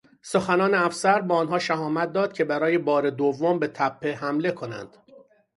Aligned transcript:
سخنان 0.21 0.73
افسر 0.73 1.21
به 1.21 1.33
آنهاشهامت 1.33 2.13
داد 2.13 2.33
که 2.33 2.43
برای 2.45 2.77
بار 2.77 3.09
دوم 3.09 3.59
به 3.59 3.67
تپه 3.67 4.15
حمله 4.15 4.51
کنند. 4.51 4.97